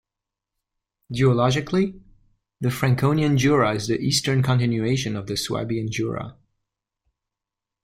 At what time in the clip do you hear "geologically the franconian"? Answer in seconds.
1.11-3.37